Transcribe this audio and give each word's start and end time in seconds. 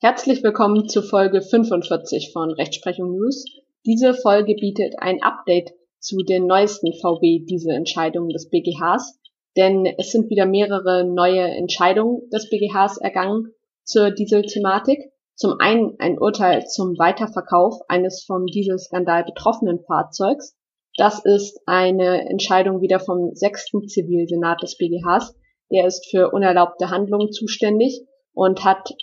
Herzlich 0.00 0.44
willkommen 0.44 0.88
zu 0.88 1.02
Folge 1.02 1.42
45 1.42 2.30
von 2.32 2.52
Rechtsprechung 2.52 3.16
News. 3.16 3.44
Diese 3.84 4.14
Folge 4.14 4.54
bietet 4.54 4.94
ein 4.98 5.24
Update 5.24 5.72
zu 5.98 6.18
den 6.18 6.46
neuesten 6.46 6.92
VW-Dieselentscheidungen 6.92 8.28
des 8.28 8.48
BGHs, 8.48 9.18
denn 9.56 9.86
es 9.98 10.12
sind 10.12 10.30
wieder 10.30 10.46
mehrere 10.46 11.02
neue 11.04 11.42
Entscheidungen 11.42 12.30
des 12.30 12.48
BGHs 12.48 12.98
ergangen 12.98 13.48
zur 13.82 14.12
Dieselthematik. 14.12 15.00
Zum 15.34 15.58
einen 15.58 15.96
ein 15.98 16.20
Urteil 16.20 16.64
zum 16.68 16.96
Weiterverkauf 16.96 17.80
eines 17.88 18.22
vom 18.22 18.46
Dieselskandal 18.46 19.24
betroffenen 19.24 19.80
Fahrzeugs. 19.80 20.56
Das 20.96 21.24
ist 21.24 21.60
eine 21.66 22.30
Entscheidung 22.30 22.82
wieder 22.82 23.00
vom 23.00 23.34
sechsten 23.34 23.88
Zivilsenat 23.88 24.62
des 24.62 24.76
BGHs. 24.76 25.34
Der 25.72 25.88
ist 25.88 26.08
für 26.08 26.30
unerlaubte 26.30 26.88
Handlungen 26.88 27.32
zuständig 27.32 28.06
und 28.32 28.64
hat 28.64 28.94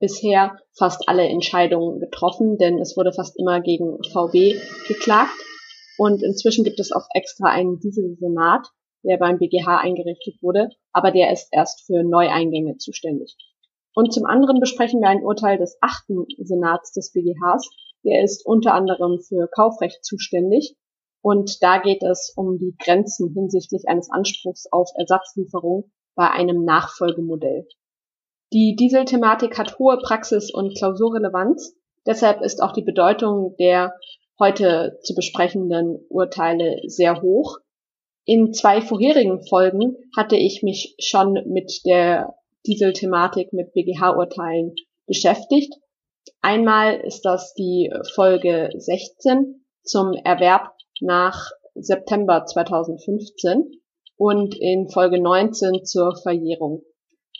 bisher 0.00 0.58
fast 0.76 1.08
alle 1.08 1.28
Entscheidungen 1.28 2.00
getroffen, 2.00 2.58
denn 2.58 2.78
es 2.78 2.96
wurde 2.96 3.12
fast 3.12 3.38
immer 3.38 3.60
gegen 3.60 3.98
VW 4.12 4.60
geklagt. 4.88 5.32
Und 5.98 6.22
inzwischen 6.22 6.64
gibt 6.64 6.80
es 6.80 6.92
auch 6.92 7.06
extra 7.14 7.48
einen 7.48 7.78
Dieselsenat, 7.78 8.66
der 9.04 9.18
beim 9.18 9.38
BGH 9.38 9.78
eingerichtet 9.78 10.42
wurde, 10.42 10.70
aber 10.92 11.10
der 11.10 11.32
ist 11.32 11.48
erst 11.52 11.86
für 11.86 12.02
Neueingänge 12.02 12.76
zuständig. 12.78 13.36
Und 13.94 14.12
zum 14.12 14.26
anderen 14.26 14.58
besprechen 14.58 15.00
wir 15.00 15.08
ein 15.08 15.22
Urteil 15.22 15.56
des 15.58 15.78
achten 15.80 16.26
Senats 16.38 16.92
des 16.92 17.12
BGHs. 17.12 17.70
Der 18.04 18.24
ist 18.24 18.44
unter 18.44 18.74
anderem 18.74 19.20
für 19.20 19.46
Kaufrecht 19.46 20.04
zuständig. 20.04 20.74
Und 21.22 21.62
da 21.62 21.78
geht 21.78 22.02
es 22.02 22.32
um 22.36 22.58
die 22.58 22.74
Grenzen 22.78 23.32
hinsichtlich 23.32 23.84
eines 23.86 24.10
Anspruchs 24.10 24.66
auf 24.70 24.90
Ersatzlieferung 24.96 25.90
bei 26.16 26.28
einem 26.28 26.64
Nachfolgemodell. 26.64 27.66
Die 28.54 28.76
Dieselthematik 28.76 29.58
hat 29.58 29.80
hohe 29.80 29.98
Praxis- 29.98 30.54
und 30.54 30.76
Klausurrelevanz. 30.78 31.74
Deshalb 32.06 32.40
ist 32.40 32.62
auch 32.62 32.70
die 32.70 32.84
Bedeutung 32.84 33.56
der 33.58 33.94
heute 34.38 34.96
zu 35.02 35.16
besprechenden 35.16 35.98
Urteile 36.08 36.80
sehr 36.86 37.20
hoch. 37.20 37.58
In 38.24 38.52
zwei 38.52 38.80
vorherigen 38.80 39.44
Folgen 39.44 39.96
hatte 40.16 40.36
ich 40.36 40.62
mich 40.62 40.94
schon 41.00 41.32
mit 41.46 41.80
der 41.84 42.36
Dieselthematik 42.64 43.52
mit 43.52 43.72
BGH-Urteilen 43.72 44.76
beschäftigt. 45.08 45.74
Einmal 46.40 47.00
ist 47.00 47.22
das 47.22 47.54
die 47.54 47.92
Folge 48.14 48.70
16 48.76 49.64
zum 49.82 50.12
Erwerb 50.12 50.70
nach 51.00 51.50
September 51.74 52.44
2015 52.46 53.80
und 54.16 54.54
in 54.54 54.88
Folge 54.88 55.20
19 55.20 55.84
zur 55.84 56.14
Verjährung. 56.14 56.84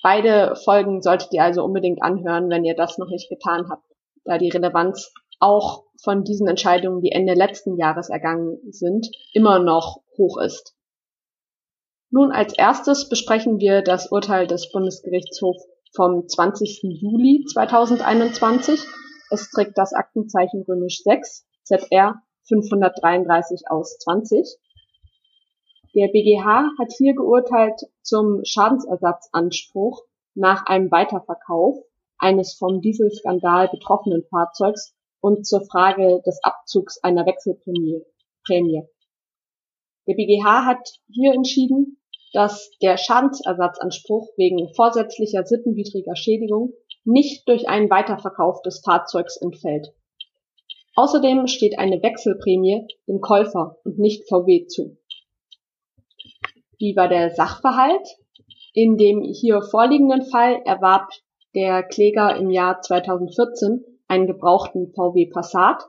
Beide 0.04 0.54
Folgen 0.54 1.00
solltet 1.00 1.32
ihr 1.32 1.42
also 1.42 1.64
unbedingt 1.64 2.02
anhören, 2.02 2.50
wenn 2.50 2.62
ihr 2.62 2.76
das 2.76 2.98
noch 2.98 3.08
nicht 3.08 3.30
getan 3.30 3.70
habt, 3.70 3.86
da 4.26 4.36
die 4.36 4.50
Relevanz 4.50 5.14
auch 5.40 5.84
von 6.02 6.24
diesen 6.24 6.46
Entscheidungen, 6.46 7.00
die 7.00 7.10
Ende 7.10 7.32
letzten 7.32 7.78
Jahres 7.78 8.10
ergangen 8.10 8.58
sind, 8.70 9.08
immer 9.32 9.60
noch 9.60 10.02
hoch 10.18 10.36
ist. 10.36 10.76
Nun 12.10 12.32
als 12.32 12.52
erstes 12.52 13.08
besprechen 13.08 13.60
wir 13.60 13.80
das 13.80 14.12
Urteil 14.12 14.46
des 14.46 14.70
Bundesgerichtshofs 14.70 15.66
vom 15.96 16.28
20. 16.28 16.82
Juli 16.82 17.46
2021. 17.50 18.84
Es 19.30 19.50
trägt 19.52 19.78
das 19.78 19.94
Aktenzeichen 19.94 20.66
römisch 20.68 21.02
6, 21.02 21.46
ZR 21.62 22.16
533 22.46 23.62
aus 23.70 23.96
20. 24.00 24.58
Der 25.94 26.08
BGH 26.08 26.70
hat 26.76 26.92
hier 26.98 27.14
geurteilt 27.14 27.80
zum 28.02 28.40
Schadensersatzanspruch 28.44 30.02
nach 30.34 30.66
einem 30.66 30.90
Weiterverkauf 30.90 31.76
eines 32.18 32.54
vom 32.54 32.80
Dieselskandal 32.80 33.68
betroffenen 33.68 34.24
Fahrzeugs 34.28 34.96
und 35.20 35.46
zur 35.46 35.64
Frage 35.64 36.20
des 36.26 36.40
Abzugs 36.42 36.98
einer 37.04 37.26
Wechselprämie. 37.26 38.02
Der 40.08 40.14
BGH 40.14 40.66
hat 40.66 40.98
hier 41.12 41.32
entschieden, 41.32 42.00
dass 42.32 42.72
der 42.82 42.96
Schadensersatzanspruch 42.96 44.30
wegen 44.36 44.74
vorsätzlicher 44.74 45.44
sittenwidriger 45.44 46.16
Schädigung 46.16 46.72
nicht 47.04 47.46
durch 47.48 47.68
einen 47.68 47.88
Weiterverkauf 47.88 48.62
des 48.62 48.80
Fahrzeugs 48.84 49.36
entfällt. 49.36 49.94
Außerdem 50.96 51.46
steht 51.46 51.78
eine 51.78 52.02
Wechselprämie 52.02 52.88
dem 53.06 53.20
Käufer 53.20 53.78
und 53.84 54.00
nicht 54.00 54.28
VW 54.28 54.66
zu. 54.66 54.96
Wie 56.84 56.96
war 56.96 57.08
der 57.08 57.30
Sachverhalt? 57.30 58.06
In 58.74 58.98
dem 58.98 59.22
hier 59.22 59.62
vorliegenden 59.62 60.20
Fall 60.20 60.60
erwarb 60.66 61.08
der 61.54 61.82
Kläger 61.82 62.36
im 62.36 62.50
Jahr 62.50 62.82
2014 62.82 63.82
einen 64.06 64.26
gebrauchten 64.26 64.92
VW 64.92 65.30
Passat. 65.32 65.82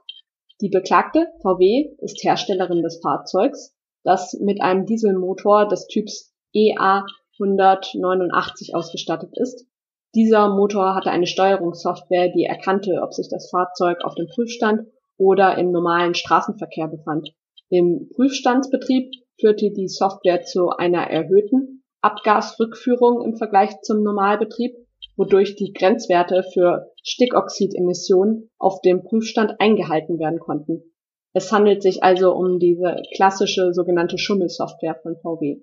Die 0.61 0.69
Beklagte 0.69 1.27
VW 1.41 1.89
ist 1.97 2.23
Herstellerin 2.23 2.81
des 2.81 3.01
Fahrzeugs, 3.03 3.75
das 4.05 4.39
mit 4.39 4.61
einem 4.61 4.85
Dieselmotor 4.85 5.67
des 5.67 5.87
Typs 5.87 6.33
EA 6.53 7.05
189 7.41 8.73
ausgestattet 8.73 9.31
ist. 9.33 9.67
Dieser 10.15 10.47
Motor 10.47 10.95
hatte 10.95 11.11
eine 11.11 11.27
Steuerungssoftware, 11.27 12.29
die 12.29 12.45
erkannte, 12.45 13.01
ob 13.03 13.13
sich 13.13 13.27
das 13.29 13.49
Fahrzeug 13.49 13.97
auf 14.05 14.15
dem 14.15 14.27
Prüfstand 14.27 14.87
oder 15.17 15.57
im 15.57 15.73
normalen 15.73 16.15
Straßenverkehr 16.15 16.87
befand. 16.87 17.35
Im 17.67 18.07
Prüfstandsbetrieb 18.15 19.11
führte 19.39 19.71
die 19.71 19.87
Software 19.87 20.43
zu 20.43 20.69
einer 20.69 21.09
erhöhten 21.09 21.83
Abgasrückführung 22.01 23.21
im 23.23 23.35
Vergleich 23.35 23.81
zum 23.81 24.03
Normalbetrieb, 24.03 24.75
wodurch 25.17 25.55
die 25.55 25.73
Grenzwerte 25.73 26.43
für 26.53 26.91
Stickoxidemissionen 27.03 28.51
auf 28.57 28.81
dem 28.81 29.03
Prüfstand 29.03 29.55
eingehalten 29.59 30.19
werden 30.19 30.39
konnten. 30.39 30.93
Es 31.33 31.51
handelt 31.51 31.81
sich 31.81 32.03
also 32.03 32.33
um 32.33 32.59
diese 32.59 33.01
klassische 33.15 33.73
sogenannte 33.73 34.17
Schummelsoftware 34.17 34.99
von 35.01 35.17
VW. 35.17 35.61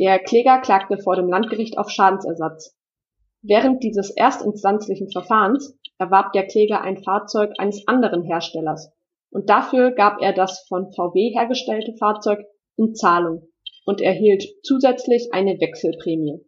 Der 0.00 0.18
Kläger 0.18 0.60
klagte 0.60 0.98
vor 0.98 1.16
dem 1.16 1.28
Landgericht 1.28 1.78
auf 1.78 1.90
Schadensersatz. 1.90 2.76
Während 3.42 3.82
dieses 3.84 4.10
erstinstanzlichen 4.10 5.10
Verfahrens 5.10 5.78
erwarb 5.98 6.32
der 6.32 6.46
Kläger 6.46 6.80
ein 6.80 7.02
Fahrzeug 7.02 7.52
eines 7.58 7.86
anderen 7.86 8.22
Herstellers 8.22 8.92
und 9.32 9.48
dafür 9.48 9.92
gab 9.92 10.20
er 10.20 10.32
das 10.32 10.64
von 10.68 10.92
VW 10.92 11.32
hergestellte 11.34 11.94
Fahrzeug 11.98 12.44
in 12.76 12.94
Zahlung 12.94 13.48
und 13.84 14.00
erhielt 14.00 14.44
zusätzlich 14.62 15.28
eine 15.32 15.60
Wechselprämie. 15.60 16.40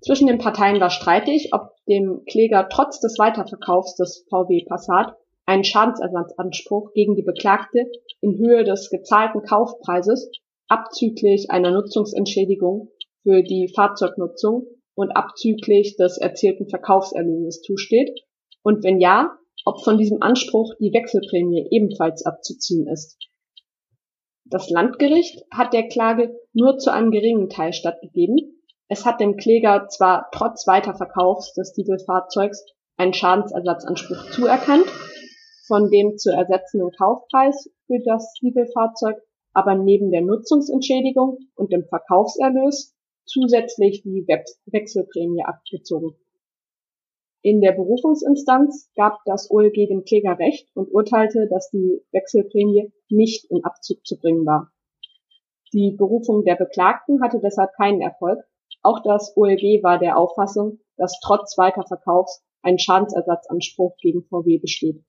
Zwischen 0.00 0.26
den 0.26 0.38
Parteien 0.38 0.80
war 0.80 0.90
streitig, 0.90 1.50
ob 1.52 1.76
dem 1.88 2.24
Kläger 2.26 2.68
trotz 2.68 3.00
des 3.00 3.18
Weiterverkaufs 3.18 3.96
des 3.96 4.26
VW 4.28 4.64
Passat 4.66 5.14
ein 5.44 5.64
Schadensersatzanspruch 5.64 6.92
gegen 6.92 7.14
die 7.14 7.22
Beklagte 7.22 7.90
in 8.20 8.38
Höhe 8.38 8.64
des 8.64 8.90
gezahlten 8.90 9.42
Kaufpreises 9.42 10.30
abzüglich 10.68 11.50
einer 11.50 11.70
Nutzungsentschädigung 11.70 12.90
für 13.22 13.42
die 13.42 13.68
Fahrzeugnutzung 13.74 14.66
und 14.94 15.10
abzüglich 15.10 15.96
des 15.96 16.18
erzielten 16.18 16.68
Verkaufserlöses 16.68 17.62
zusteht 17.62 18.24
und 18.62 18.84
wenn 18.84 19.00
ja, 19.00 19.36
ob 19.64 19.82
von 19.84 19.98
diesem 19.98 20.22
Anspruch 20.22 20.74
die 20.80 20.92
Wechselprämie 20.92 21.68
ebenfalls 21.70 22.24
abzuziehen 22.24 22.88
ist. 22.88 23.18
Das 24.52 24.68
Landgericht 24.68 25.46
hat 25.50 25.72
der 25.72 25.88
Klage 25.88 26.38
nur 26.52 26.76
zu 26.76 26.92
einem 26.92 27.10
geringen 27.10 27.48
Teil 27.48 27.72
stattgegeben. 27.72 28.62
Es 28.86 29.06
hat 29.06 29.18
dem 29.18 29.38
Kläger 29.38 29.88
zwar 29.88 30.28
trotz 30.30 30.66
Weiterverkaufs 30.66 31.54
des 31.54 31.72
Dieselfahrzeugs 31.72 32.62
einen 32.98 33.14
Schadensersatzanspruch 33.14 34.30
zuerkannt, 34.30 34.84
von 35.66 35.90
dem 35.90 36.18
zu 36.18 36.30
ersetzenden 36.30 36.90
Kaufpreis 36.98 37.70
für 37.86 37.98
das 38.04 38.34
Dieselfahrzeug 38.42 39.16
aber 39.54 39.74
neben 39.74 40.10
der 40.10 40.20
Nutzungsentschädigung 40.20 41.38
und 41.54 41.72
dem 41.72 41.86
Verkaufserlös 41.86 42.94
zusätzlich 43.24 44.02
die 44.02 44.26
Wechselprämie 44.66 45.44
abgezogen. 45.44 46.14
In 47.44 47.60
der 47.60 47.72
Berufungsinstanz 47.72 48.88
gab 48.94 49.18
das 49.24 49.50
OLG 49.50 49.88
dem 49.88 50.04
Kläger 50.04 50.38
Recht 50.38 50.68
und 50.74 50.92
urteilte, 50.92 51.48
dass 51.48 51.70
die 51.70 52.00
Wechselprämie 52.12 52.92
nicht 53.08 53.50
in 53.50 53.64
Abzug 53.64 54.06
zu 54.06 54.16
bringen 54.16 54.46
war. 54.46 54.70
Die 55.72 55.96
Berufung 55.98 56.44
der 56.44 56.54
Beklagten 56.54 57.20
hatte 57.20 57.40
deshalb 57.42 57.72
keinen 57.74 58.00
Erfolg. 58.00 58.38
Auch 58.82 59.02
das 59.02 59.36
OLG 59.36 59.82
war 59.82 59.98
der 59.98 60.18
Auffassung, 60.18 60.78
dass 60.96 61.18
trotz 61.20 61.58
Weiterverkaufs 61.58 62.44
ein 62.62 62.78
Schadensersatzanspruch 62.78 63.96
gegen 63.96 64.22
VW 64.22 64.58
besteht. 64.58 65.02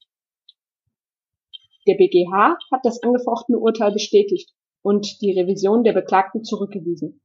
Der 1.86 1.96
BGH 1.96 2.58
hat 2.72 2.82
das 2.84 3.04
angefochtene 3.04 3.60
Urteil 3.60 3.92
bestätigt 3.92 4.52
und 4.82 5.22
die 5.22 5.40
Revision 5.40 5.84
der 5.84 5.94
Beklagten 5.94 6.44
zurückgewiesen. 6.44 7.22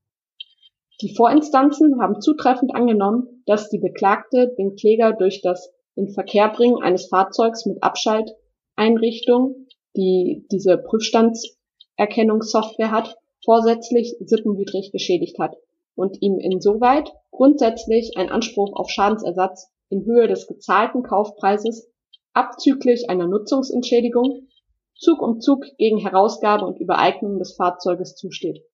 Die 1.01 1.15
Vorinstanzen 1.15 2.01
haben 2.01 2.21
zutreffend 2.21 2.75
angenommen, 2.75 3.45
dass 3.47 3.69
die 3.69 3.79
Beklagte 3.79 4.53
den 4.59 4.75
Kläger 4.75 5.13
durch 5.13 5.43
das 5.43 5.73
Inverkehrbringen 5.95 6.83
eines 6.83 7.07
Fahrzeugs 7.07 7.67
mit 7.67 7.85
Abschalteinrichtung, 7.85 9.69
die 9.97 10.45
diese 10.51 10.77
Prüfstandserkennungssoftware 10.77 12.91
hat, 12.91 13.17
vorsätzlich 13.45 14.17
sittenwidrig 14.19 14.91
geschädigt 14.91 15.39
hat 15.39 15.57
und 15.95 16.21
ihm 16.21 16.39
insoweit 16.39 17.13
grundsätzlich 17.31 18.17
ein 18.17 18.31
Anspruch 18.31 18.73
auf 18.75 18.91
Schadensersatz 18.91 19.71
in 19.91 20.05
Höhe 20.05 20.27
des 20.27 20.49
gezahlten 20.49 21.05
Kaufpreises 21.05 21.89
abzüglich 22.33 23.09
einer 23.09 23.29
Nutzungsentschädigung 23.29 24.49
Zug 24.97 25.23
um 25.23 25.41
Zug 25.41 25.65
gegen 25.77 25.99
Herausgabe 25.99 26.67
und 26.67 26.81
Übereignung 26.81 27.39
des 27.39 27.55
Fahrzeuges 27.55 28.17
zusteht. 28.17 28.65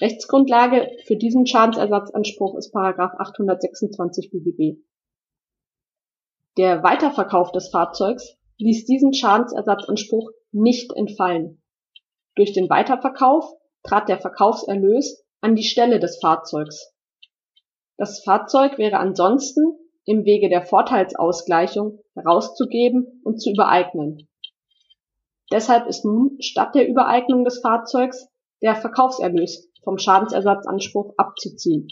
Rechtsgrundlage 0.00 0.90
für 1.06 1.16
diesen 1.16 1.46
Schadensersatzanspruch 1.46 2.58
ist§ 2.58 2.74
826 3.18 4.30
BGB. 4.30 4.78
Der 6.58 6.82
Weiterverkauf 6.82 7.50
des 7.52 7.70
Fahrzeugs 7.70 8.36
ließ 8.58 8.84
diesen 8.84 9.14
Schadensersatzanspruch 9.14 10.30
nicht 10.52 10.92
entfallen. 10.94 11.62
Durch 12.34 12.52
den 12.52 12.68
Weiterverkauf 12.68 13.50
trat 13.82 14.10
der 14.10 14.18
Verkaufserlös 14.18 15.24
an 15.40 15.56
die 15.56 15.64
Stelle 15.64 15.98
des 15.98 16.18
Fahrzeugs. 16.20 16.92
Das 17.96 18.22
Fahrzeug 18.22 18.76
wäre 18.76 18.98
ansonsten 18.98 19.78
im 20.04 20.24
Wege 20.24 20.50
der 20.50 20.62
Vorteilsausgleichung 20.62 22.00
herauszugeben 22.14 23.22
und 23.24 23.40
zu 23.40 23.50
übereignen. 23.50 24.28
Deshalb 25.50 25.86
ist 25.86 26.04
nun 26.04 26.36
statt 26.40 26.74
der 26.74 26.86
Übereignung 26.86 27.44
des 27.44 27.60
Fahrzeugs 27.60 28.28
der 28.60 28.76
Verkaufserlös 28.76 29.70
vom 29.86 29.98
Schadensersatzanspruch 29.98 31.14
abzuziehen. 31.16 31.86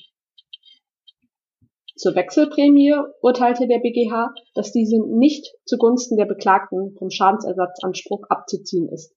Zur 1.96 2.16
Wechselprämie 2.16 2.92
urteilte 3.22 3.68
der 3.68 3.78
BGH, 3.78 4.34
dass 4.54 4.72
diese 4.72 4.98
nicht 5.16 5.46
zugunsten 5.64 6.16
der 6.16 6.24
Beklagten 6.24 6.96
vom 6.98 7.08
Schadensersatzanspruch 7.08 8.24
abzuziehen 8.28 8.88
ist. 8.88 9.14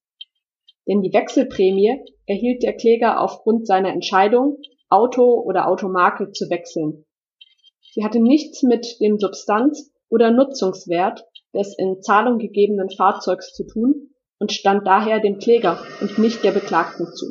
Denn 0.86 1.02
die 1.02 1.12
Wechselprämie 1.12 2.04
erhielt 2.26 2.62
der 2.62 2.76
Kläger 2.76 3.20
aufgrund 3.20 3.66
seiner 3.66 3.92
Entscheidung, 3.92 4.58
Auto 4.88 5.40
oder 5.40 5.66
Automarke 5.66 6.30
zu 6.30 6.48
wechseln. 6.48 7.04
Sie 7.92 8.04
hatte 8.04 8.20
nichts 8.20 8.62
mit 8.62 9.00
dem 9.00 9.18
Substanz- 9.18 9.92
oder 10.08 10.30
Nutzungswert 10.30 11.26
des 11.52 11.76
in 11.76 12.00
Zahlung 12.00 12.38
gegebenen 12.38 12.90
Fahrzeugs 12.90 13.52
zu 13.54 13.66
tun 13.66 14.10
und 14.38 14.52
stand 14.52 14.86
daher 14.86 15.18
dem 15.18 15.38
Kläger 15.38 15.82
und 16.00 16.16
nicht 16.18 16.44
der 16.44 16.52
Beklagten 16.52 17.06
zu. 17.12 17.26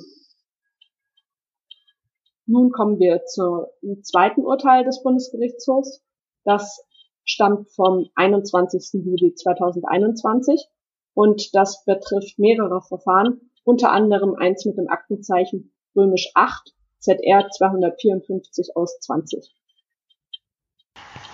Nun 2.48 2.72
kommen 2.72 2.98
wir 2.98 3.26
zum 3.26 3.66
zweiten 4.04 4.46
Urteil 4.46 4.86
des 4.86 5.04
Bundesgerichtshofs. 5.04 6.02
Das 6.46 6.82
stammt 7.26 7.70
vom 7.72 8.10
21. 8.16 9.04
Juli 9.04 9.34
2021 9.36 10.66
und 11.14 11.54
das 11.54 11.84
betrifft 11.84 12.40
mehrere 12.40 12.82
Verfahren, 12.82 13.52
unter 13.66 13.92
anderem 13.92 14.36
eins 14.36 14.66
mit 14.66 14.78
dem 14.78 14.88
Aktenzeichen 14.88 15.74
römisch 15.94 16.32
8 16.36 16.74
ZR 17.00 17.50
254 17.50 18.78
aus 18.78 18.98
20. 19.00 19.54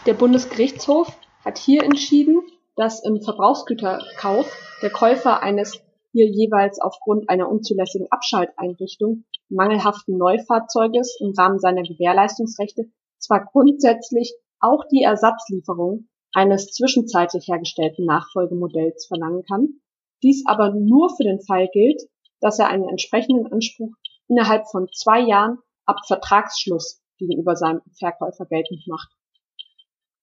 Der 0.08 0.16
Bundesgerichtshof 0.16 1.16
hat 1.46 1.60
hier 1.60 1.84
entschieden, 1.84 2.42
dass 2.76 3.06
im 3.06 3.22
Verbrauchsgüterkauf 3.22 4.52
der 4.82 4.90
Käufer 4.90 5.44
eines 5.44 5.80
hier 6.12 6.28
jeweils 6.28 6.80
aufgrund 6.82 7.30
einer 7.30 7.50
unzulässigen 7.50 8.08
Abschalteinrichtung 8.10 9.26
mangelhaften 9.54 10.18
Neufahrzeuges 10.18 11.18
im 11.22 11.34
Rahmen 11.38 11.60
seiner 11.60 11.84
Gewährleistungsrechte 11.84 12.86
zwar 13.20 13.46
grundsätzlich 13.46 14.34
auch 14.60 14.84
die 14.92 15.04
Ersatzlieferung 15.04 16.10
eines 16.34 16.72
zwischenzeitlich 16.72 17.48
hergestellten 17.48 18.06
Nachfolgemodells 18.06 19.08
verlangen 19.08 19.44
kann, 19.44 19.80
dies 20.24 20.44
aber 20.46 20.74
nur 20.74 21.10
für 21.16 21.24
den 21.24 21.42
Fall 21.42 21.68
gilt, 21.72 22.02
dass 22.40 22.60
er 22.60 22.68
einen 22.68 22.88
entsprechenden 22.90 23.52
Anspruch 23.52 23.92
innerhalb 24.28 24.70
von 24.70 24.88
zwei 24.94 25.20
Jahren 25.22 25.60
ab 25.86 25.98
Vertragsschluss 26.08 27.02
gegenüber 27.18 27.56
seinem 27.56 27.82
Verkäufer 27.98 28.46
geltend 28.46 28.82
macht. 28.88 29.10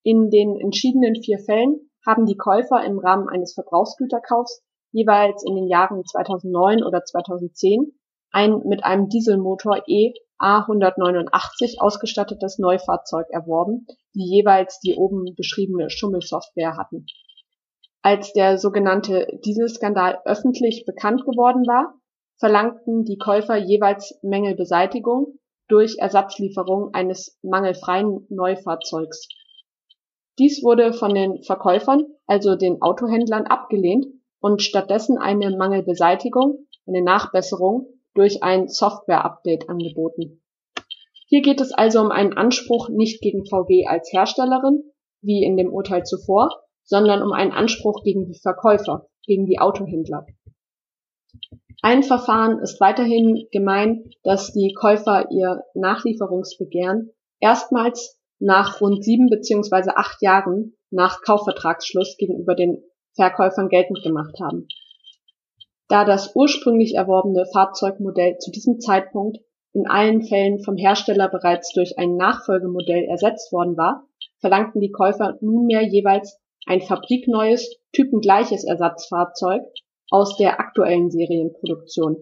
In 0.02 0.30
den 0.30 0.58
entschiedenen 0.58 1.22
vier 1.22 1.38
Fällen 1.38 1.90
haben 2.06 2.26
die 2.26 2.36
Käufer 2.36 2.82
im 2.84 2.98
Rahmen 2.98 3.28
eines 3.28 3.54
Verbrauchsgüterkaufs 3.54 4.62
jeweils 4.92 5.44
in 5.44 5.54
den 5.54 5.68
Jahren 5.68 6.04
2009 6.04 6.82
oder 6.82 7.04
2010 7.04 7.92
ein 8.30 8.60
mit 8.64 8.84
einem 8.84 9.08
Dieselmotor 9.08 9.82
E 9.86 10.12
A189 10.40 11.80
ausgestattetes 11.80 12.58
Neufahrzeug 12.58 13.26
erworben, 13.30 13.86
die 14.14 14.24
jeweils 14.24 14.80
die 14.80 14.94
oben 14.94 15.34
beschriebene 15.36 15.90
Schummelsoftware 15.90 16.76
hatten. 16.76 17.06
Als 18.02 18.32
der 18.32 18.56
sogenannte 18.56 19.26
Dieselskandal 19.44 20.20
öffentlich 20.24 20.84
bekannt 20.86 21.26
geworden 21.26 21.66
war, 21.66 21.94
verlangten 22.38 23.04
die 23.04 23.18
Käufer 23.18 23.56
jeweils 23.56 24.18
Mängelbeseitigung 24.22 25.38
durch 25.68 25.98
Ersatzlieferung 25.98 26.94
eines 26.94 27.38
mangelfreien 27.42 28.26
Neufahrzeugs. 28.30 29.28
Dies 30.38 30.62
wurde 30.62 30.94
von 30.94 31.14
den 31.14 31.42
Verkäufern, 31.42 32.06
also 32.26 32.56
den 32.56 32.80
Autohändlern, 32.80 33.46
abgelehnt 33.46 34.06
und 34.40 34.62
stattdessen 34.62 35.18
eine 35.18 35.54
Mangelbeseitigung, 35.54 36.66
eine 36.86 37.02
Nachbesserung 37.02 37.99
durch 38.14 38.42
ein 38.42 38.68
Software-Update 38.68 39.68
angeboten. 39.68 40.42
Hier 41.26 41.42
geht 41.42 41.60
es 41.60 41.72
also 41.72 42.00
um 42.00 42.10
einen 42.10 42.32
Anspruch 42.32 42.88
nicht 42.88 43.20
gegen 43.20 43.46
VW 43.46 43.86
als 43.86 44.12
Herstellerin, 44.12 44.82
wie 45.22 45.44
in 45.44 45.56
dem 45.56 45.72
Urteil 45.72 46.04
zuvor, 46.04 46.50
sondern 46.82 47.22
um 47.22 47.32
einen 47.32 47.52
Anspruch 47.52 48.02
gegen 48.02 48.26
die 48.26 48.38
Verkäufer, 48.38 49.06
gegen 49.24 49.46
die 49.46 49.60
Autohändler. 49.60 50.26
Ein 51.82 52.02
Verfahren 52.02 52.58
ist 52.58 52.80
weiterhin 52.80 53.46
gemein, 53.52 54.10
dass 54.22 54.52
die 54.52 54.74
Käufer 54.74 55.30
ihr 55.30 55.62
Nachlieferungsbegehren 55.74 57.12
erstmals 57.38 58.20
nach 58.38 58.80
rund 58.80 59.04
sieben 59.04 59.30
beziehungsweise 59.30 59.96
acht 59.96 60.20
Jahren 60.20 60.76
nach 60.90 61.22
Kaufvertragsschluss 61.22 62.16
gegenüber 62.18 62.54
den 62.54 62.82
Verkäufern 63.14 63.68
geltend 63.68 64.02
gemacht 64.02 64.34
haben. 64.40 64.66
Da 65.90 66.04
das 66.04 66.36
ursprünglich 66.36 66.94
erworbene 66.94 67.46
Fahrzeugmodell 67.52 68.38
zu 68.38 68.52
diesem 68.52 68.78
Zeitpunkt 68.78 69.38
in 69.72 69.88
allen 69.88 70.22
Fällen 70.22 70.60
vom 70.62 70.76
Hersteller 70.76 71.28
bereits 71.28 71.72
durch 71.72 71.98
ein 71.98 72.14
Nachfolgemodell 72.14 73.06
ersetzt 73.06 73.52
worden 73.52 73.76
war, 73.76 74.06
verlangten 74.38 74.80
die 74.80 74.92
Käufer 74.92 75.36
nunmehr 75.40 75.82
jeweils 75.82 76.38
ein 76.64 76.80
fabrikneues, 76.80 77.76
typengleiches 77.92 78.62
Ersatzfahrzeug 78.62 79.62
aus 80.10 80.36
der 80.36 80.60
aktuellen 80.60 81.10
Serienproduktion. 81.10 82.18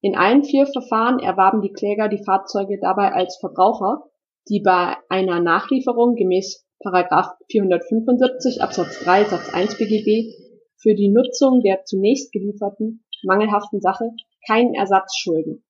In 0.00 0.16
allen 0.16 0.44
vier 0.44 0.66
Verfahren 0.66 1.18
erwarben 1.18 1.60
die 1.60 1.72
Kläger 1.72 2.08
die 2.08 2.22
Fahrzeuge 2.22 2.78
dabei 2.80 3.12
als 3.12 3.38
Verbraucher, 3.38 4.04
die 4.48 4.60
bei 4.60 4.94
einer 5.08 5.40
Nachlieferung 5.40 6.14
gemäß 6.14 6.64
475 6.84 8.62
Absatz 8.62 9.00
3 9.02 9.24
Satz 9.24 9.52
1 9.52 9.76
BGB 9.76 10.47
für 10.78 10.94
die 10.94 11.08
Nutzung 11.08 11.60
der 11.62 11.84
zunächst 11.84 12.32
gelieferten 12.32 13.04
mangelhaften 13.22 13.80
Sache 13.80 14.12
keinen 14.46 14.74
Ersatz 14.74 15.16
schulden, 15.16 15.64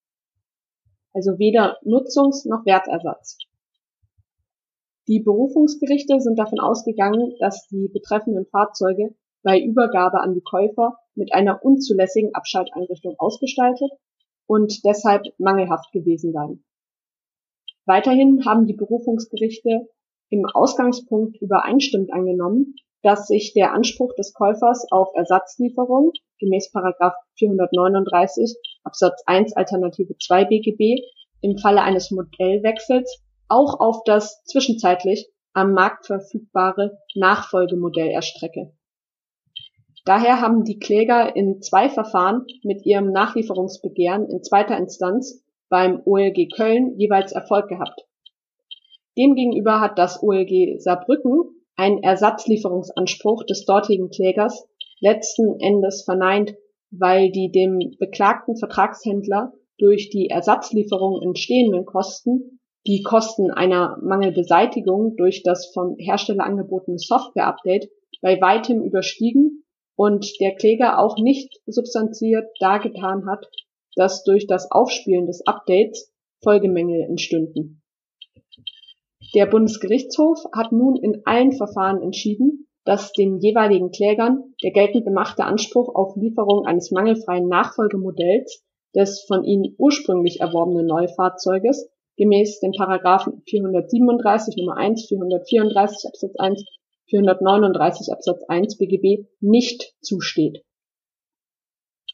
also 1.13 1.39
weder 1.39 1.79
Nutzungs- 1.85 2.47
noch 2.49 2.65
Wertersatz. 2.67 3.39
Die 5.09 5.21
Berufungsgerichte 5.21 6.21
sind 6.21 6.39
davon 6.39 6.61
ausgegangen, 6.61 7.35
dass 7.41 7.67
die 7.69 7.89
betreffenden 7.89 8.45
Fahrzeuge 8.47 9.15
bei 9.43 9.59
Übergabe 9.59 10.21
an 10.21 10.35
die 10.35 10.43
Käufer 10.43 10.99
mit 11.15 11.33
einer 11.33 11.65
unzulässigen 11.65 12.35
Abschalteinrichtung 12.35 13.15
ausgestaltet 13.19 13.91
und 14.47 14.85
deshalb 14.85 15.23
mangelhaft 15.39 15.93
gewesen 15.93 16.33
seien. 16.33 16.65
Weiterhin 17.87 18.45
haben 18.45 18.67
die 18.67 18.75
Berufungsgerichte 18.75 19.89
im 20.29 20.45
Ausgangspunkt 20.45 21.41
übereinstimmend 21.41 22.13
angenommen, 22.13 22.75
dass 23.03 23.27
sich 23.27 23.53
der 23.55 23.73
Anspruch 23.73 24.15
des 24.17 24.35
Käufers 24.35 24.87
auf 24.91 25.09
Ersatzlieferung 25.15 26.13
gemäß 26.39 26.71
439 26.71 28.57
Absatz 28.85 29.23
1 29.27 29.55
Alternative 29.55 30.17
2 30.17 30.45
BGB 30.47 31.03
im 31.41 31.59
Falle 31.59 31.83
eines 31.83 32.11
Modellwechsels 32.11 33.23
auch 33.49 33.81
auf 33.81 34.03
das 34.05 34.43
zwischenzeitlich 34.45 35.29
am 35.53 35.73
Markt 35.73 36.07
verfügbare 36.07 36.99
Nachfolgemodell 37.15 38.09
erstrecke. 38.09 38.73
Daher 40.05 40.41
haben 40.41 40.65
die 40.65 40.79
Kläger 40.79 41.37
in 41.37 41.61
zwei 41.61 41.89
Verfahren 41.89 42.47
mit 42.63 42.85
ihrem 42.87 43.13
Nachlieferungsbegehren 43.13 44.29
in 44.31 44.43
zweiter 44.43 44.77
Instanz 44.77 45.45
beim 45.69 46.01
OLG 46.05 46.49
Köln 46.55 46.99
jeweils 46.99 47.33
Erfolg 47.33 47.69
gehabt. 47.69 48.07
Demgegenüber 49.19 49.81
hat 49.81 49.99
das 49.99 50.23
OLG 50.23 50.79
Saarbrücken 50.79 51.58
einen 51.79 52.03
Ersatzlieferungsanspruch 52.03 53.45
des 53.45 53.65
dortigen 53.65 54.11
Klägers 54.11 54.69
letzten 55.01 55.61
Endes 55.61 56.03
verneint, 56.03 56.55
weil 56.91 57.31
die 57.31 57.51
dem 57.51 57.79
beklagten 57.99 58.57
Vertragshändler 58.57 59.53
durch 59.79 60.11
die 60.11 60.29
Ersatzlieferung 60.29 61.23
entstehenden 61.23 61.87
Kosten 61.87 62.59
die 62.87 63.03
Kosten 63.03 63.51
einer 63.51 63.99
Mangelbeseitigung 64.03 65.17
durch 65.17 65.43
das 65.43 65.71
vom 65.73 65.97
Hersteller 65.99 66.45
angebotene 66.45 66.99
Software-Update 66.99 67.91
bei 68.23 68.41
weitem 68.41 68.83
überstiegen 68.83 69.65
und 69.95 70.41
der 70.41 70.55
Kläger 70.55 70.99
auch 70.99 71.19
nicht 71.19 71.61
substanziert 71.67 72.47
dargetan 72.61 73.27
hat, 73.27 73.47
dass 73.95 74.25
durch 74.25 74.47
das 74.47 74.71
Aufspielen 74.71 75.27
des 75.27 75.47
Updates 75.47 76.13
Folgemängel 76.43 77.03
entstünden. 77.03 77.78
Der 79.35 79.47
Bundesgerichtshof 79.47 80.39
hat 80.53 80.73
nun 80.73 80.97
in 80.97 81.23
allen 81.25 81.53
Verfahren 81.53 82.03
entschieden, 82.03 82.67
dass 82.85 83.13
den 83.13 83.39
jeweiligen 83.39 83.91
Klägern 83.91 84.55
der 84.63 84.71
geltend 84.71 85.05
gemachte 85.05 85.45
Anspruch 85.45 85.95
auf 85.95 86.17
Lieferung 86.17 86.65
eines 86.65 86.91
mangelfreien 86.91 87.47
Nachfolgemodells 87.47 88.65
des 88.95 89.25
von 89.27 89.45
ihnen 89.45 89.75
ursprünglich 89.77 90.41
erworbenen 90.41 90.87
Neufahrzeuges 90.87 91.91
gemäß 92.17 92.61
den 92.61 92.73
Paragraphen 92.73 93.43
437 93.47 94.57
Nummer 94.57 94.77
1, 94.79 95.07
434 95.07 96.09
Absatz 96.09 96.35
1, 96.39 96.65
439 97.11 98.13
Absatz 98.13 98.43
1 98.49 98.79
BGB 98.79 99.27
nicht 99.41 99.95
zusteht. 100.01 100.65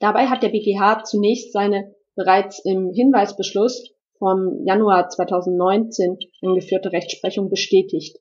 Dabei 0.01 0.27
hat 0.27 0.43
der 0.43 0.49
BGH 0.49 1.05
zunächst 1.05 1.53
seine 1.53 1.95
bereits 2.17 2.65
im 2.65 2.91
Hinweisbeschluss 2.93 3.95
vom 4.25 4.65
Januar 4.65 5.11
2019 5.11 6.17
angeführte 6.43 6.93
Rechtsprechung 6.93 7.51
bestätigt 7.51 8.17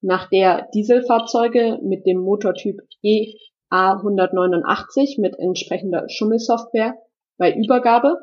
nach 0.00 0.30
der 0.30 0.68
Dieselfahrzeuge 0.74 1.78
mit 1.82 2.06
dem 2.06 2.20
Motortyp 2.20 2.80
EA189 3.04 5.20
mit 5.20 5.38
entsprechender 5.38 6.08
Schummelsoftware 6.08 6.94
bei 7.36 7.54
Übergabe 7.54 8.16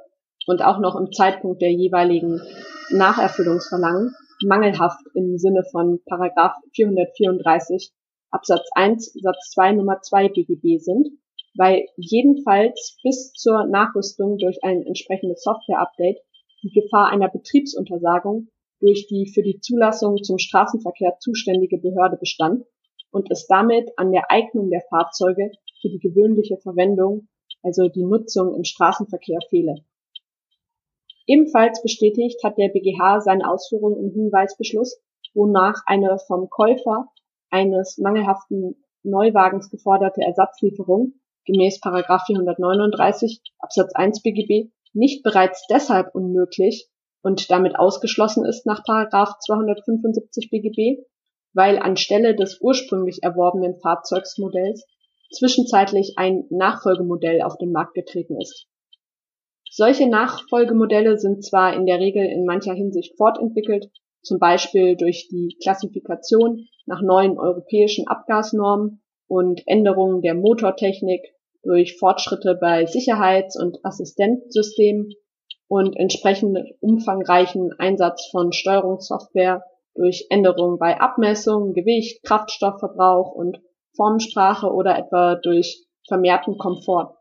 und 0.47 0.63
auch 0.63 0.79
noch 0.79 0.95
im 0.95 1.11
Zeitpunkt 1.11 1.61
der 1.61 1.71
jeweiligen 1.71 2.41
Nacherfüllungsverlangen 2.89 4.15
mangelhaft 4.47 5.05
im 5.13 5.37
Sinne 5.37 5.63
von 5.71 5.99
Paragraph 6.07 6.55
434 6.73 7.91
Absatz 8.31 8.67
1 8.73 9.13
Satz 9.21 9.51
2 9.51 9.73
Nummer 9.73 10.01
2 10.01 10.29
BGB 10.29 10.79
sind, 10.79 11.09
weil 11.55 11.85
jedenfalls 11.95 12.97
bis 13.03 13.33
zur 13.33 13.67
Nachrüstung 13.67 14.39
durch 14.39 14.63
ein 14.63 14.81
entsprechendes 14.81 15.43
Software-Update 15.43 16.17
die 16.63 16.71
Gefahr 16.71 17.09
einer 17.09 17.29
Betriebsuntersagung 17.29 18.49
durch 18.79 19.07
die 19.07 19.31
für 19.33 19.41
die 19.41 19.59
Zulassung 19.59 20.23
zum 20.23 20.37
Straßenverkehr 20.37 21.17
zuständige 21.19 21.77
Behörde 21.77 22.17
bestand 22.17 22.65
und 23.11 23.29
es 23.31 23.47
damit 23.47 23.91
an 23.97 24.11
der 24.11 24.31
Eignung 24.31 24.69
der 24.69 24.81
Fahrzeuge 24.89 25.51
für 25.81 25.89
die 25.89 25.99
gewöhnliche 25.99 26.57
Verwendung, 26.57 27.27
also 27.63 27.87
die 27.87 28.05
Nutzung 28.05 28.55
im 28.55 28.63
Straßenverkehr 28.63 29.39
fehle. 29.49 29.83
Ebenfalls 31.25 31.81
bestätigt 31.81 32.43
hat 32.43 32.57
der 32.57 32.69
BGH 32.69 33.21
seine 33.21 33.49
Ausführungen 33.49 34.03
im 34.03 34.11
Hinweisbeschluss, 34.11 34.99
wonach 35.33 35.83
eine 35.85 36.17
vom 36.27 36.49
Käufer 36.49 37.07
eines 37.49 37.97
mangelhaften 37.97 38.83
Neuwagens 39.03 39.69
geforderte 39.69 40.21
Ersatzlieferung 40.21 41.13
gemäß 41.45 41.79
439 41.79 43.41
Absatz 43.59 43.93
1 43.95 44.21
BGB 44.21 44.71
nicht 44.93 45.23
bereits 45.23 45.65
deshalb 45.69 46.13
unmöglich 46.13 46.89
und 47.21 47.49
damit 47.51 47.77
ausgeschlossen 47.77 48.45
ist 48.45 48.65
nach 48.65 48.83
275 48.83 50.49
BGB, 50.49 51.03
weil 51.53 51.79
anstelle 51.79 52.35
des 52.35 52.59
ursprünglich 52.61 53.23
erworbenen 53.23 53.79
Fahrzeugsmodells 53.79 54.85
zwischenzeitlich 55.31 56.13
ein 56.17 56.45
Nachfolgemodell 56.49 57.41
auf 57.41 57.57
den 57.57 57.71
Markt 57.71 57.93
getreten 57.93 58.39
ist. 58.39 58.67
Solche 59.69 60.09
Nachfolgemodelle 60.09 61.19
sind 61.19 61.45
zwar 61.45 61.75
in 61.75 61.85
der 61.85 61.99
Regel 61.99 62.25
in 62.25 62.45
mancher 62.45 62.73
Hinsicht 62.73 63.15
fortentwickelt, 63.17 63.91
zum 64.21 64.39
Beispiel 64.39 64.97
durch 64.97 65.27
die 65.29 65.55
Klassifikation 65.61 66.67
nach 66.85 67.01
neuen 67.01 67.37
europäischen 67.37 68.07
Abgasnormen 68.07 69.01
und 69.27 69.61
Änderungen 69.67 70.21
der 70.21 70.33
Motortechnik 70.33 71.21
durch 71.63 71.97
Fortschritte 71.97 72.57
bei 72.59 72.85
Sicherheits- 72.85 73.59
und 73.59 73.79
Assistenzsystemen 73.83 75.13
und 75.67 75.95
entsprechend 75.97 76.57
umfangreichen 76.79 77.71
Einsatz 77.77 78.27
von 78.31 78.51
Steuerungssoftware 78.51 79.63
durch 79.95 80.27
Änderungen 80.29 80.79
bei 80.79 80.99
Abmessung, 80.99 81.73
Gewicht, 81.73 82.23
Kraftstoffverbrauch 82.23 83.31
und 83.33 83.59
Formensprache 83.95 84.67
oder 84.67 84.97
etwa 84.97 85.35
durch 85.35 85.85
vermehrten 86.07 86.57
Komfort. 86.57 87.17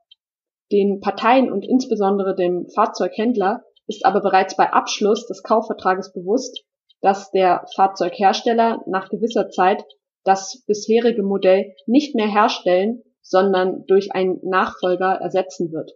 Den 0.71 1.01
Parteien 1.01 1.51
und 1.51 1.65
insbesondere 1.65 2.35
dem 2.35 2.69
Fahrzeughändler 2.75 3.63
ist 3.87 4.05
aber 4.05 4.21
bereits 4.21 4.57
bei 4.57 4.71
Abschluss 4.71 5.27
des 5.27 5.43
Kaufvertrages 5.43 6.13
bewusst, 6.13 6.63
dass 7.01 7.31
der 7.31 7.65
Fahrzeughersteller 7.75 8.83
nach 8.87 9.09
gewisser 9.09 9.49
Zeit 9.49 9.83
das 10.25 10.63
bisherige 10.67 11.23
Modell 11.23 11.75
nicht 11.87 12.15
mehr 12.15 12.29
herstellen, 12.29 13.03
sondern 13.29 13.85
durch 13.87 14.13
einen 14.13 14.41
Nachfolger 14.43 15.13
ersetzen 15.21 15.71
wird. 15.71 15.93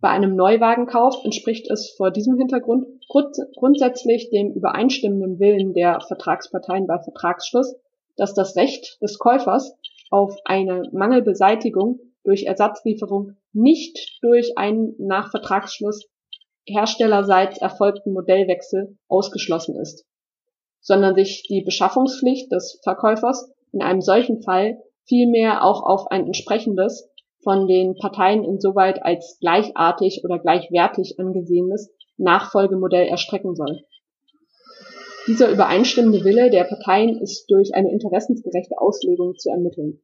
Bei 0.00 0.08
einem 0.08 0.34
Neuwagenkauf 0.34 1.24
entspricht 1.24 1.70
es 1.70 1.94
vor 1.96 2.10
diesem 2.10 2.36
Hintergrund 2.36 2.86
grundsätzlich 3.08 4.30
dem 4.30 4.52
übereinstimmenden 4.52 5.38
Willen 5.38 5.72
der 5.72 6.00
Vertragsparteien 6.00 6.88
bei 6.88 6.98
Vertragsschluss, 6.98 7.76
dass 8.16 8.34
das 8.34 8.56
Recht 8.56 9.00
des 9.00 9.18
Käufers 9.18 9.76
auf 10.10 10.36
eine 10.44 10.82
Mangelbeseitigung 10.92 12.00
durch 12.24 12.42
Ersatzlieferung 12.44 13.36
nicht 13.52 14.18
durch 14.20 14.58
einen 14.58 14.94
nach 14.98 15.30
Vertragsschluss 15.30 16.08
herstellerseits 16.66 17.58
erfolgten 17.58 18.12
Modellwechsel 18.12 18.98
ausgeschlossen 19.06 19.76
ist, 19.76 20.04
sondern 20.80 21.14
sich 21.14 21.44
die 21.48 21.62
Beschaffungspflicht 21.62 22.50
des 22.50 22.80
Verkäufers 22.82 23.52
in 23.72 23.82
einem 23.82 24.00
solchen 24.00 24.42
Fall 24.42 24.82
vielmehr 25.10 25.64
auch 25.64 25.82
auf 25.82 26.06
ein 26.10 26.24
entsprechendes 26.24 27.10
von 27.42 27.66
den 27.66 27.96
Parteien 27.96 28.44
insoweit 28.44 29.02
als 29.02 29.38
gleichartig 29.40 30.22
oder 30.24 30.38
gleichwertig 30.38 31.16
angesehenes 31.18 31.90
Nachfolgemodell 32.16 33.08
erstrecken 33.08 33.54
soll. 33.56 33.82
Dieser 35.26 35.50
übereinstimmende 35.50 36.24
Wille 36.24 36.50
der 36.50 36.64
Parteien 36.64 37.18
ist 37.20 37.50
durch 37.50 37.74
eine 37.74 37.90
interessensgerechte 37.90 38.78
Auslegung 38.78 39.36
zu 39.36 39.50
ermitteln. 39.50 40.00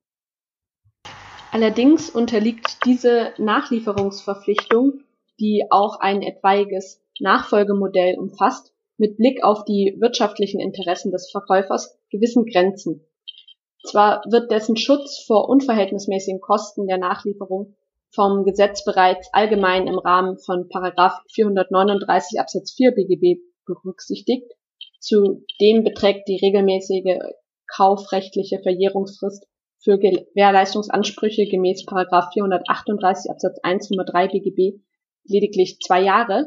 Allerdings 1.53 2.11
unterliegt 2.11 2.85
diese 2.85 3.33
Nachlieferungsverpflichtung, 3.39 5.01
die 5.39 5.65
auch 5.71 6.01
ein 6.01 6.23
etwaiges 6.23 7.01
Nachfolgemodell 7.21 8.19
umfasst, 8.19 8.73
mit 8.99 9.17
Blick 9.17 9.45
auf 9.45 9.65
die 9.65 9.97
wirtschaftlichen 10.01 10.61
Interessen 10.61 11.13
des 11.13 11.31
Verkäufers 11.31 11.99
gewissen 12.11 12.45
Grenzen 12.47 13.07
zwar 13.87 14.23
wird 14.29 14.51
dessen 14.51 14.77
Schutz 14.77 15.25
vor 15.27 15.49
unverhältnismäßigen 15.49 16.41
Kosten 16.41 16.87
der 16.87 16.99
Nachlieferung 16.99 17.75
vom 18.11 18.45
Gesetz 18.45 18.85
bereits 18.85 19.29
allgemein 19.33 19.87
im 19.87 19.99
Rahmen 19.99 20.39
von 20.39 20.69
Paragraph 20.69 21.21
439 21.33 22.41
Absatz 22.41 22.73
4 22.73 22.93
BGB 22.93 23.41
berücksichtigt. 23.67 24.51
Zudem 25.01 25.85
beträgt 25.85 26.29
die 26.29 26.39
regelmäßige 26.41 27.19
kaufrechtliche 27.67 28.61
Verjährungsfrist 28.63 29.47
für 29.79 29.99
Gewährleistungsansprüche 29.99 31.47
gemäß 31.47 31.85
Paragraph 31.85 32.33
438 32.33 33.31
Absatz 33.31 33.59
1 33.63 33.91
Nummer 33.91 34.05
3 34.05 34.29
BGB 34.29 34.81
lediglich 35.25 35.79
zwei 35.81 36.01
Jahre. 36.01 36.47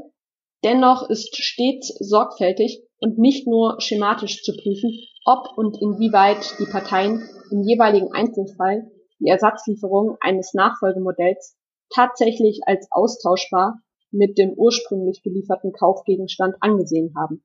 Dennoch 0.64 1.10
ist 1.10 1.36
stets 1.38 1.88
sorgfältig 2.00 2.82
und 3.00 3.18
nicht 3.18 3.48
nur 3.48 3.80
schematisch 3.80 4.44
zu 4.44 4.56
prüfen, 4.56 5.00
ob 5.26 5.58
und 5.58 5.82
inwieweit 5.82 6.60
die 6.60 6.66
Parteien 6.66 7.28
im 7.52 7.64
jeweiligen 7.64 8.12
Einzelfall 8.12 8.92
die 9.20 9.28
Ersatzlieferung 9.28 10.18
eines 10.22 10.54
Nachfolgemodells 10.54 11.58
tatsächlich 11.94 12.62
als 12.66 12.88
austauschbar 12.92 13.82
mit 14.12 14.38
dem 14.38 14.54
ursprünglich 14.54 15.22
gelieferten 15.24 15.72
Kaufgegenstand 15.72 16.56
angesehen 16.62 17.14
haben. 17.18 17.44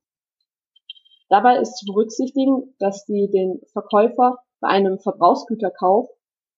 Dabei 1.28 1.58
ist 1.58 1.76
zu 1.78 1.86
berücksichtigen, 1.86 2.74
dass 2.78 3.04
die 3.04 3.30
den 3.30 3.60
Verkäufer 3.72 4.38
bei 4.60 4.68
einem 4.68 4.98
Verbrauchsgüterkauf 4.98 6.08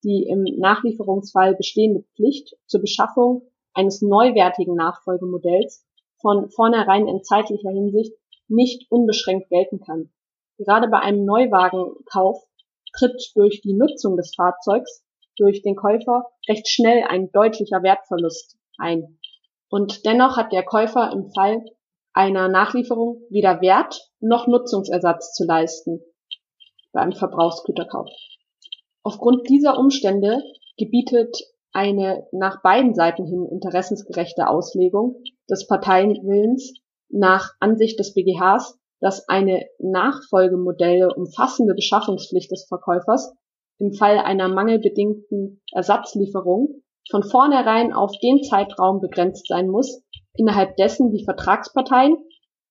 die 0.06 0.24
im 0.28 0.44
Nachlieferungsfall 0.58 1.56
bestehende 1.56 2.04
Pflicht 2.14 2.56
zur 2.66 2.80
Beschaffung 2.80 3.42
eines 3.74 4.02
neuwertigen 4.02 4.76
Nachfolgemodells 4.76 5.84
von 6.20 6.48
vornherein 6.50 7.08
in 7.08 7.22
zeitlicher 7.24 7.70
Hinsicht 7.70 8.12
nicht 8.48 8.90
unbeschränkt 8.90 9.48
gelten 9.48 9.80
kann. 9.80 10.10
Gerade 10.58 10.88
bei 10.88 10.98
einem 11.00 11.24
Neuwagenkauf 11.24 12.42
tritt 12.96 13.32
durch 13.34 13.60
die 13.60 13.74
Nutzung 13.74 14.16
des 14.16 14.34
Fahrzeugs 14.34 15.04
durch 15.36 15.62
den 15.62 15.76
Käufer 15.76 16.26
recht 16.48 16.68
schnell 16.68 17.04
ein 17.08 17.30
deutlicher 17.30 17.82
Wertverlust 17.82 18.56
ein. 18.78 19.18
Und 19.68 20.06
dennoch 20.06 20.36
hat 20.36 20.52
der 20.52 20.64
Käufer 20.64 21.12
im 21.12 21.30
Fall 21.30 21.64
einer 22.12 22.48
Nachlieferung 22.48 23.20
weder 23.28 23.60
Wert 23.60 24.10
noch 24.20 24.46
Nutzungsersatz 24.46 25.34
zu 25.34 25.44
leisten 25.44 26.00
beim 26.92 27.12
Verbrauchsgüterkauf. 27.12 28.08
Aufgrund 29.02 29.48
dieser 29.50 29.78
Umstände 29.78 30.42
gebietet 30.78 31.36
eine 31.72 32.26
nach 32.32 32.62
beiden 32.62 32.94
Seiten 32.94 33.26
hin 33.26 33.46
interessensgerechte 33.50 34.48
Auslegung 34.48 35.22
des 35.50 35.66
Parteienwillens 35.66 36.80
nach 37.08 37.52
Ansicht 37.60 37.98
des 37.98 38.14
BGHs 38.14 38.78
dass 39.00 39.28
eine 39.28 39.66
Nachfolgemodelle 39.78 41.14
umfassende 41.14 41.74
Beschaffungspflicht 41.74 42.50
des 42.50 42.66
Verkäufers 42.66 43.34
im 43.78 43.92
Fall 43.92 44.18
einer 44.18 44.48
mangelbedingten 44.48 45.62
Ersatzlieferung 45.72 46.82
von 47.10 47.22
vornherein 47.22 47.92
auf 47.92 48.12
den 48.22 48.42
Zeitraum 48.42 49.00
begrenzt 49.00 49.46
sein 49.48 49.68
muss, 49.68 50.02
innerhalb 50.34 50.76
dessen 50.76 51.12
die 51.12 51.24
Vertragsparteien 51.24 52.16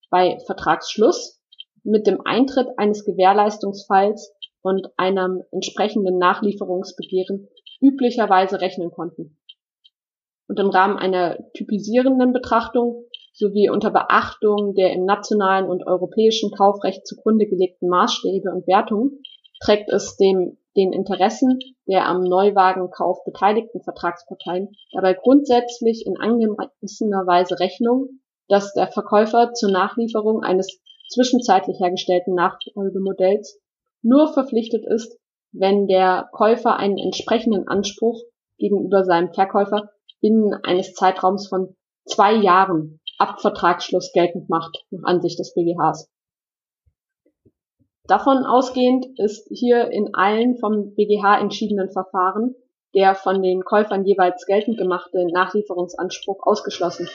bei 0.10 0.40
Vertragsschluss 0.46 1.42
mit 1.84 2.08
dem 2.08 2.22
Eintritt 2.26 2.68
eines 2.78 3.06
Gewährleistungsfalls 3.06 4.34
und 4.62 4.88
einem 4.98 5.44
entsprechenden 5.52 6.18
Nachlieferungsbegehren 6.18 7.48
üblicherweise 7.82 8.62
rechnen 8.62 8.90
konnten. 8.90 9.38
Und 10.48 10.60
im 10.60 10.70
Rahmen 10.70 10.98
einer 10.98 11.38
typisierenden 11.54 12.34
Betrachtung 12.34 13.06
sowie 13.36 13.70
unter 13.70 13.92
Beachtung 13.92 14.74
der 14.74 14.94
im 14.94 15.06
nationalen 15.06 15.70
und 15.70 15.86
europäischen 15.86 16.52
Kaufrecht 16.52 17.06
zugrunde 17.06 17.46
gelegten 17.46 17.88
Maßstäbe 17.90 18.50
und 18.50 18.66
Wertungen 18.68 19.22
trägt 19.62 19.90
es 19.90 20.16
dem 20.18 20.58
den 20.76 20.92
Interessen 20.92 21.60
der 21.88 22.08
am 22.08 22.22
Neuwagenkauf 22.22 23.24
beteiligten 23.24 23.82
Vertragsparteien 23.82 24.70
dabei 24.92 25.14
grundsätzlich 25.14 26.06
in 26.06 26.18
angemessener 26.18 27.26
Weise 27.26 27.60
Rechnung, 27.60 28.20
dass 28.48 28.74
der 28.74 28.88
Verkäufer 28.88 29.54
zur 29.54 29.72
Nachlieferung 29.72 30.44
eines 30.44 30.82
zwischenzeitlich 31.10 31.80
hergestellten 31.80 32.36
Nachfolgemodells 32.36 33.60
nur 34.02 34.34
verpflichtet 34.34 34.86
ist, 34.86 35.18
wenn 35.52 35.88
der 35.88 36.30
Käufer 36.32 36.78
einen 36.78 36.98
entsprechenden 36.98 37.68
Anspruch 37.68 38.22
gegenüber 38.58 39.04
seinem 39.04 39.34
Verkäufer 39.34 39.90
binnen 40.22 40.54
eines 40.64 40.94
Zeitraums 40.94 41.48
von 41.48 41.76
zwei 42.06 42.34
Jahren 42.34 43.00
ab 43.18 43.42
Vertragsschluss 43.42 44.12
geltend 44.14 44.50
macht, 44.50 44.86
nach 44.92 45.04
Ansicht 45.06 45.40
des 45.40 45.54
BGHs. 45.54 46.10
Davon 48.08 48.46
ausgehend 48.46 49.08
ist 49.18 49.48
hier 49.50 49.90
in 49.90 50.14
allen 50.14 50.58
vom 50.58 50.94
BGH 50.94 51.40
entschiedenen 51.40 51.90
Verfahren 51.90 52.56
der 52.96 53.14
von 53.14 53.44
den 53.44 53.64
Käufern 53.64 54.06
jeweils 54.06 54.46
geltend 54.46 54.78
gemachte 54.78 55.28
Nachlieferungsanspruch 55.32 56.40
ausgeschlossen, 56.42 57.10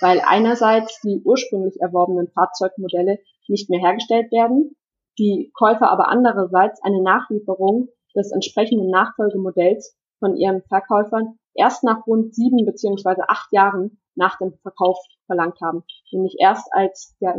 weil 0.00 0.22
einerseits 0.26 1.00
die 1.02 1.20
ursprünglich 1.24 1.76
erworbenen 1.80 2.28
Fahrzeugmodelle 2.28 3.18
nicht 3.46 3.68
mehr 3.68 3.80
hergestellt 3.80 4.32
werden, 4.32 4.76
die 5.18 5.52
Käufer 5.54 5.90
aber 5.90 6.08
andererseits 6.08 6.82
eine 6.82 7.02
Nachlieferung 7.02 7.88
des 8.14 8.32
entsprechenden 8.32 8.88
Nachfolgemodells 8.90 9.96
von 10.18 10.36
ihren 10.36 10.62
Verkäufern 10.62 11.38
erst 11.54 11.84
nach 11.84 12.06
rund 12.06 12.34
sieben 12.34 12.64
beziehungsweise 12.64 13.28
acht 13.28 13.52
Jahren 13.52 14.00
nach 14.16 14.38
dem 14.38 14.54
Verkauf 14.62 14.98
verlangt 15.26 15.60
haben, 15.62 15.84
nämlich 16.10 16.36
erst 16.40 16.68
als 16.72 17.16
der, 17.20 17.36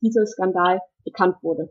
dieser 0.00 0.26
Skandal 0.26 0.80
bekannt 1.04 1.36
wurde. 1.42 1.70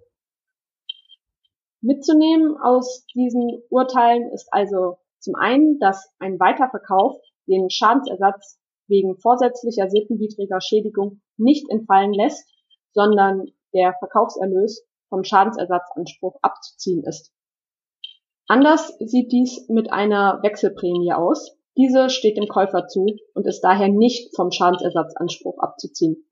Mitzunehmen 1.82 2.58
aus 2.62 3.06
diesen 3.16 3.64
Urteilen 3.70 4.30
ist 4.34 4.50
also 4.52 4.98
zum 5.20 5.36
einen, 5.36 5.80
dass 5.80 6.12
ein 6.20 6.40
Weiterverkauf 6.40 7.16
den 7.48 7.70
Schadensersatz 7.70 8.60
wegen 8.88 9.18
vorsätzlicher 9.18 9.90
sittenwidriger 9.90 10.60
Schädigung 10.62 11.22
nicht 11.38 11.70
entfallen 11.70 12.14
lässt, 12.14 12.50
sondern 12.92 13.46
der 13.74 13.94
Verkaufserlös 14.00 14.86
vom 15.10 15.24
Schadensersatzanspruch 15.24 16.38
abzuziehen 16.42 17.04
ist. 17.04 17.32
Anders 18.48 18.98
sieht 19.00 19.32
dies 19.32 19.68
mit 19.70 19.92
einer 19.94 20.40
Wechselprämie 20.42 21.14
aus. 21.14 21.56
Diese 21.78 22.10
steht 22.10 22.38
dem 22.38 22.48
Käufer 22.48 22.88
zu 22.88 23.06
und 23.34 23.48
ist 23.48 23.62
daher 23.62 23.90
nicht 23.90 24.36
vom 24.36 24.52
Schadensersatzanspruch 24.52 25.60
abzuziehen. 25.60 26.30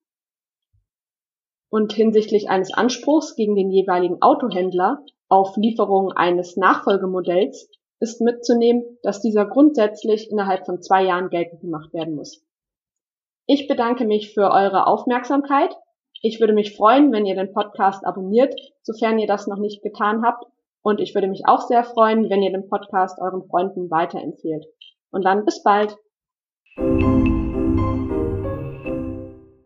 Und 1.70 1.94
hinsichtlich 1.94 2.50
eines 2.50 2.74
Anspruchs 2.74 3.36
gegen 3.36 3.56
den 3.56 3.72
jeweiligen 3.72 4.22
Autohändler 4.22 5.04
auf 5.28 5.58
Lieferung 5.58 6.12
eines 6.14 6.56
Nachfolgemodells 6.56 7.70
ist 8.00 8.22
mitzunehmen, 8.22 8.84
dass 9.04 9.22
dieser 9.22 9.46
grundsätzlich 9.46 10.30
innerhalb 10.32 10.66
von 10.66 10.82
zwei 10.82 11.04
Jahren 11.04 11.30
geltend 11.30 11.62
gemacht 11.62 11.94
werden 11.94 12.16
muss. 12.16 12.46
Ich 13.46 13.68
bedanke 13.68 14.06
mich 14.06 14.34
für 14.34 14.52
eure 14.52 14.88
Aufmerksamkeit. 14.88 15.74
Ich 16.22 16.40
würde 16.40 16.54
mich 16.54 16.76
freuen, 16.76 17.12
wenn 17.12 17.26
ihr 17.26 17.36
den 17.36 17.54
Podcast 17.54 18.06
abonniert, 18.06 18.54
sofern 18.82 19.20
ihr 19.20 19.28
das 19.28 19.48
noch 19.48 19.58
nicht 19.58 19.82
getan 19.82 20.24
habt. 20.26 20.46
Und 20.82 21.00
ich 21.00 21.16
würde 21.16 21.28
mich 21.28 21.44
auch 21.46 21.62
sehr 21.62 21.84
freuen, 21.84 22.30
wenn 22.30 22.42
ihr 22.42 22.52
den 22.52 22.68
Podcast 22.68 23.20
euren 23.20 23.44
Freunden 23.48 23.90
weiterempfehlt. 23.90 24.66
Und 25.12 25.24
dann 25.24 25.46
bis 25.46 25.64
bald. 25.64 25.98